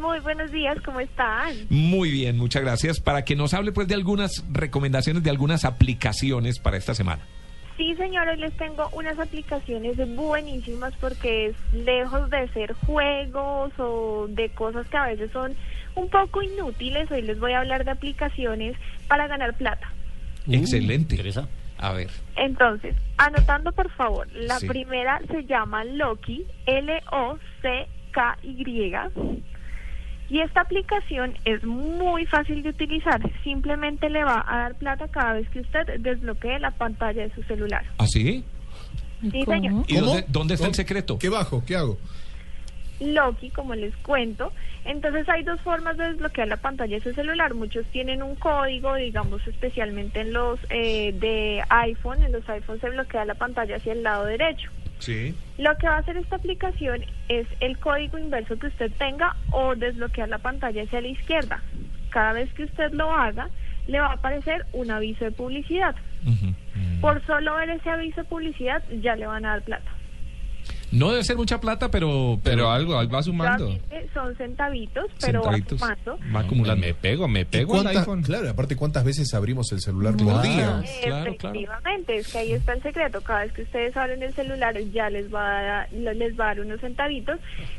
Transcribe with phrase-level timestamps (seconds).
[0.00, 1.54] Muy buenos días, ¿cómo están?
[1.68, 3.00] Muy bien, muchas gracias.
[3.00, 7.22] Para que nos hable pues de algunas recomendaciones de algunas aplicaciones para esta semana.
[7.76, 14.26] Sí, señor, hoy les tengo unas aplicaciones buenísimas porque es lejos de ser juegos o
[14.28, 15.54] de cosas que a veces son
[15.94, 17.10] un poco inútiles.
[17.10, 18.76] Hoy les voy a hablar de aplicaciones
[19.08, 19.90] para ganar plata.
[20.50, 21.18] Excelente.
[21.78, 22.10] A ver.
[22.36, 24.66] Entonces, anotando por favor, la Sí.
[24.68, 28.12] primera se llama Loki, L-O-C-K-Y.
[30.32, 33.20] Y esta aplicación es muy fácil de utilizar.
[33.44, 37.42] Simplemente le va a dar plata cada vez que usted desbloquee la pantalla de su
[37.42, 37.84] celular.
[37.98, 38.42] ¿Ah, sí?
[39.20, 39.84] Sí, señor.
[39.86, 41.18] ¿Y dónde, dónde está el secreto?
[41.18, 41.62] ¿Qué bajo?
[41.66, 41.98] ¿Qué hago?
[43.00, 44.54] Loki, como les cuento.
[44.86, 47.52] Entonces hay dos formas de desbloquear la pantalla de su celular.
[47.52, 52.22] Muchos tienen un código, digamos especialmente en los eh, de iPhone.
[52.22, 54.70] En los iPhones se bloquea la pantalla hacia el lado derecho.
[55.02, 55.34] Sí.
[55.58, 59.74] Lo que va a hacer esta aplicación es el código inverso que usted tenga o
[59.74, 61.60] desbloquear la pantalla hacia la izquierda.
[62.10, 63.48] Cada vez que usted lo haga,
[63.88, 65.96] le va a aparecer un aviso de publicidad.
[67.00, 69.91] Por solo ver ese aviso de publicidad, ya le van a dar plata.
[70.92, 72.38] No debe ser mucha plata, pero...
[72.42, 73.78] Pero algo, algo va sumando.
[74.14, 75.80] Son centavitos, pero Centavitos.
[75.82, 76.18] va sumando.
[76.34, 76.86] Va acumulando.
[76.86, 78.22] Me pego, me ¿Y pego al cuántas- iPhone.
[78.22, 80.42] Claro, aparte, ¿cuántas veces abrimos el celular por Claro.
[80.42, 80.82] día?
[81.02, 81.56] Claro, claro.
[81.56, 83.20] Efectivamente, es que ahí está el secreto.
[83.22, 86.46] Cada vez que ustedes abren el celular ya les va a dar, les va a
[86.48, 87.38] dar unos centavitos.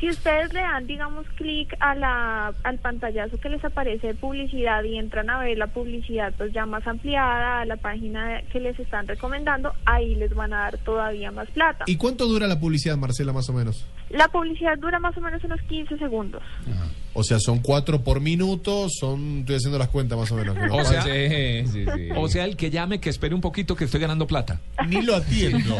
[0.00, 4.82] Si ustedes le dan, digamos, clic a la, al pantallazo que les aparece de publicidad
[4.82, 8.78] y entran a ver la publicidad pues ya más ampliada a la página que les
[8.80, 11.84] están recomendando, ahí les van a dar todavía más plata.
[11.86, 13.84] ¿Y cuánto dura la publicidad, Marcela, más o menos?
[14.10, 16.42] La publicidad dura más o menos unos 15 segundos.
[17.12, 20.56] O sea, son cuatro por minuto, son, estoy haciendo las cuentas más o menos.
[20.70, 22.08] O sea- Sí, sí, sí.
[22.16, 24.60] O sea, el que llame, que espere un poquito, que estoy ganando plata.
[24.88, 25.76] Ni lo atiendo.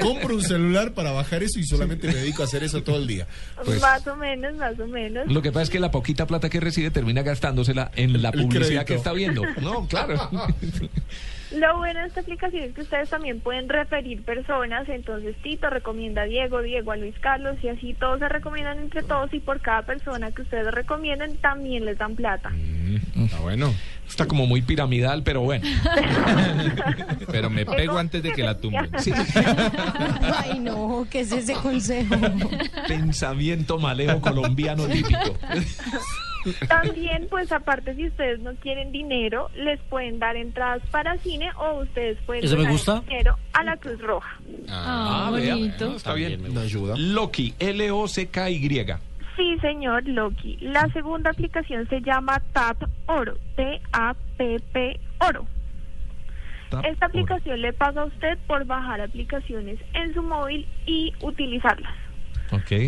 [0.00, 3.06] Compro un celular para bajar eso y solamente me dedico a hacer eso todo el
[3.06, 3.26] día.
[3.64, 5.30] Pues- más o menos, más o menos.
[5.30, 8.84] Lo que pasa es que la poquita plata que recibe termina gastándosela en la publicidad
[8.84, 9.42] que está viendo.
[9.60, 10.14] No, claro.
[11.54, 16.22] Lo bueno de esta aplicación es que ustedes también pueden referir personas, entonces Tito recomienda
[16.22, 19.60] a Diego, Diego a Luis Carlos y así todos se recomiendan entre todos y por
[19.60, 22.50] cada persona que ustedes recomienden también les dan plata.
[22.50, 23.72] Mm, Está bueno.
[24.08, 25.66] Está como muy piramidal, pero bueno.
[27.32, 28.90] Pero me pego antes de que la tumben.
[28.98, 29.12] Sí.
[30.36, 32.14] Ay, no, ¿qué es ese consejo?
[32.86, 35.38] Pensamiento maleo colombiano típico.
[36.68, 41.80] También pues aparte si ustedes no quieren dinero, les pueden dar entradas para cine o
[41.82, 43.00] ustedes pueden ¿Eso me gusta?
[43.08, 44.38] dinero a la Cruz Roja.
[44.68, 45.96] Ah, vea, bonito.
[45.96, 46.44] está bien.
[46.50, 46.94] Una ayuda.
[46.96, 48.86] Loki, L-O-C-K-Y.
[49.36, 50.56] Sí, señor Loki.
[50.60, 55.46] La segunda aplicación se llama Tap Oro, T-A-P-P Oro.
[56.70, 57.10] Tap Esta Oro.
[57.12, 61.92] aplicación le paga a usted por bajar aplicaciones en su móvil y utilizarlas.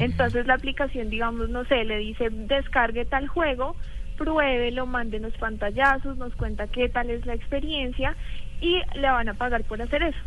[0.03, 3.76] Entonces la aplicación, digamos, no sé, le dice descargue tal juego,
[4.16, 8.16] pruébelo, mándenos pantallazos, nos cuenta qué tal es la experiencia
[8.60, 10.19] y le van a pagar por hacer eso.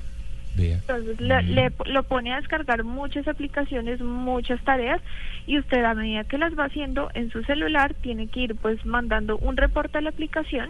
[0.88, 5.00] Entonces le, le- lo pone a descargar muchas aplicaciones, muchas tareas
[5.46, 8.84] y usted a medida que las va haciendo en su celular tiene que ir pues
[8.86, 10.70] mandando un reporte a la aplicación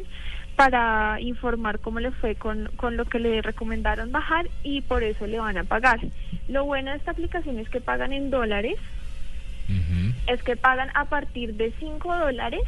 [0.59, 5.25] para informar cómo le fue con, con lo que le recomendaron bajar y por eso
[5.25, 6.01] le van a pagar.
[6.49, 8.75] Lo bueno de esta aplicación es que pagan en dólares,
[10.27, 12.59] es que pagan a partir de 5 dólares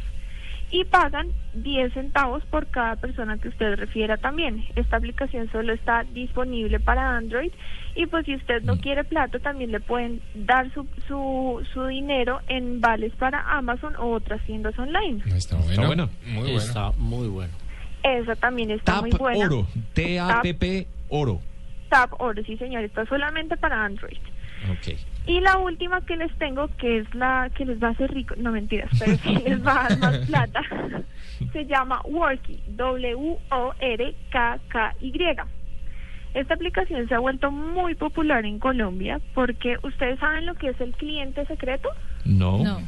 [0.70, 4.64] y pagan 10 centavos por cada persona que usted refiera también.
[4.74, 7.52] Esta aplicación solo está disponible para Android
[7.94, 12.40] y pues si usted no quiere plata también le pueden dar su, su, su dinero
[12.48, 15.22] en vales para Amazon o otras tiendas online.
[15.36, 15.72] Está bueno.
[15.72, 16.10] Está bueno.
[16.24, 16.58] Muy bueno.
[16.58, 17.52] Está muy bueno.
[18.02, 19.46] Esa también está Tap muy buena.
[19.46, 19.66] Oro.
[19.94, 21.40] T-A-P-P Oro.
[21.88, 24.18] Tap Oro, sí señor, está solamente para Android.
[24.70, 24.96] Ok.
[25.26, 28.34] Y la última que les tengo, que es la que les va a hacer rico,
[28.36, 30.62] no mentiras, pero sí les va a dar más plata,
[31.52, 33.62] se llama Worky, W-O-R-K-K-Y.
[36.34, 40.80] Esta aplicación se ha vuelto muy popular en Colombia porque ustedes saben lo que es
[40.80, 41.90] el cliente secreto.
[42.24, 42.64] No.
[42.64, 42.80] No.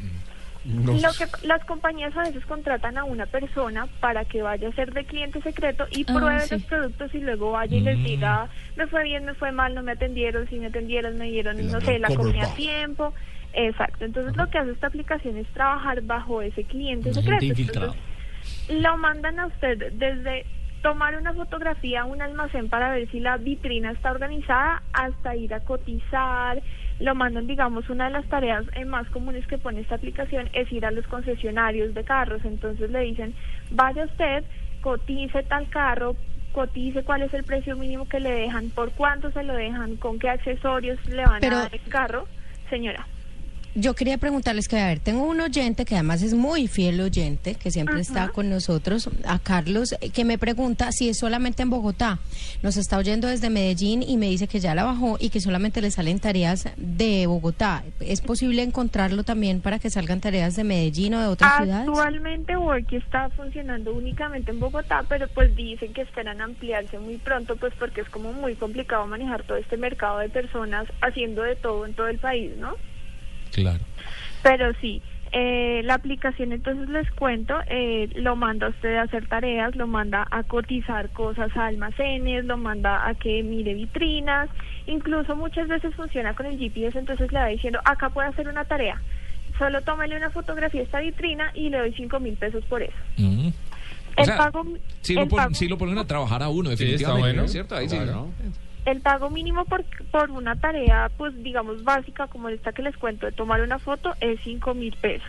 [0.65, 4.73] No Lo que las compañías a veces contratan a una persona para que vaya a
[4.73, 6.55] ser de cliente secreto y Ah, pruebe sí.
[6.55, 8.05] los productos y luego vaya y les Mm.
[8.05, 11.59] diga, me fue bien, me fue mal, no me atendieron, si me atendieron, me dieron,
[11.59, 13.13] El no sé, la comida a tiempo.
[13.53, 14.05] Exacto.
[14.07, 17.45] Entonces lo que hace esta aplicación es trabajar bajo ese cliente secreto.
[17.45, 18.01] Entonces,
[18.71, 20.47] lo mandan a usted desde
[20.83, 25.53] tomar una fotografía a un almacén para ver si la vitrina está organizada hasta ir
[25.55, 26.63] a cotizar.
[27.01, 30.71] Lo mandan, digamos, una de las tareas eh, más comunes que pone esta aplicación es
[30.71, 32.45] ir a los concesionarios de carros.
[32.45, 33.35] Entonces le dicen,
[33.71, 34.45] vaya usted,
[34.81, 36.15] cotice tal carro,
[36.53, 40.19] cotice cuál es el precio mínimo que le dejan, por cuánto se lo dejan, con
[40.21, 42.29] qué accesorios le van Pero- a dar el carro.
[42.71, 43.07] Señora.
[43.77, 47.57] Yo quería preguntarles que, a ver, tengo un oyente que además es muy fiel oyente,
[47.57, 51.71] que siempre está con nosotros, a Carlos, eh, que me pregunta si es solamente en
[51.71, 52.21] Bogotá.
[52.63, 55.81] Nos está oyendo desde Medellín y me dice que ya la bajó y que solamente
[55.81, 57.83] le salen tareas de Bogotá.
[57.99, 61.89] ¿Es posible encontrarlo también para que salgan tareas de Medellín o de otras ciudades?
[61.89, 67.57] Actualmente Worky está funcionando únicamente en Bogotá, pero pues dicen que esperan ampliarse muy pronto,
[67.57, 71.85] pues porque es como muy complicado manejar todo este mercado de personas haciendo de todo
[71.87, 72.77] en todo el país, ¿no?
[73.55, 73.81] Claro.
[74.43, 75.01] Pero sí,
[75.33, 79.87] eh, la aplicación entonces les cuento, eh, lo manda a usted a hacer tareas, lo
[79.87, 84.49] manda a cotizar cosas a almacenes, lo manda a que mire vitrinas,
[84.87, 88.65] incluso muchas veces funciona con el GPS, entonces le va diciendo, acá puede hacer una
[88.65, 89.01] tarea,
[89.59, 92.93] solo tómele una fotografía a esta vitrina y le doy cinco mil pesos por eso.
[93.17, 93.49] Mm.
[93.49, 94.65] O El sea, pago-
[95.01, 97.33] sí, el lo ponen, pago- sí lo ponen a trabajar a uno, Sí, está definitivamente.
[97.33, 97.49] bueno.
[97.49, 97.75] ¿Cierto?
[97.75, 97.97] Ahí sí.
[98.85, 103.27] El pago mínimo por, por una tarea, pues digamos básica, como esta que les cuento,
[103.27, 105.29] de tomar una foto, es cinco mil pesos.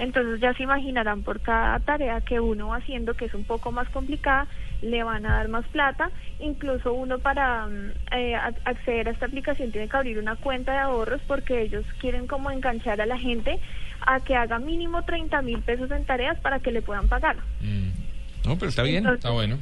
[0.00, 3.70] Entonces ya se imaginarán por cada tarea que uno va haciendo, que es un poco
[3.70, 4.46] más complicada,
[4.80, 6.10] le van a dar más plata.
[6.38, 8.34] Incluso uno para mm, eh,
[8.64, 12.50] acceder a esta aplicación tiene que abrir una cuenta de ahorros porque ellos quieren como
[12.50, 13.60] enganchar a la gente
[14.00, 17.36] a que haga mínimo 30 mil pesos en tareas para que le puedan pagar.
[17.60, 18.48] Mm.
[18.48, 19.04] No, pero está bien.
[19.04, 19.58] Entonces, Está bueno.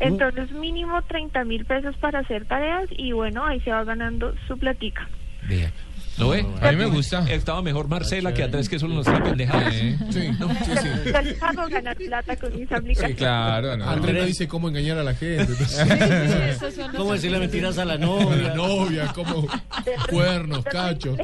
[0.00, 4.58] Entonces mínimo 30 mil pesos para hacer tareas y bueno, ahí se va ganando su
[4.58, 5.08] platica.
[5.48, 5.72] Vea.
[6.18, 6.44] ¿Lo ve?
[6.60, 7.24] A mí me gusta.
[7.30, 9.70] Estaba mejor Marcela que Andrés, que solo nos está pendejada.
[9.70, 9.96] Sí.
[10.10, 11.36] Sí, sí, sí.
[11.40, 13.16] Hago ganar plata con mis aplicaciones.
[13.16, 13.88] Claro, no.
[13.88, 15.42] Andrés no dice cómo engañar a la gente.
[15.78, 18.54] entonces, ¿Cómo decirle mentiras a la a la novia?
[18.54, 19.46] novia, como
[20.10, 21.18] cuernos, cachos.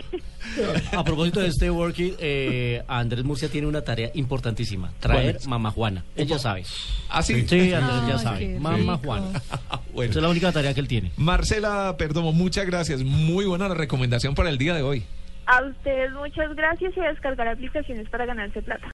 [0.92, 6.04] A propósito de este working, eh, Andrés Murcia tiene una tarea importantísima: traer mamá Juana.
[6.16, 6.64] Él ya sabe.
[7.08, 7.46] ¿Ah, sí?
[7.46, 8.58] Sí, Andrés ya Ay, sabe.
[8.58, 8.98] Mamá.
[8.98, 9.42] Juana.
[9.92, 10.10] Bueno.
[10.10, 11.12] Esa es la única tarea que él tiene.
[11.16, 13.02] Marcela Perdomo, muchas gracias.
[13.02, 15.04] Muy buena la recomendación para el día de hoy.
[15.46, 18.90] A ustedes muchas gracias y a descargar aplicaciones para ganarse plata.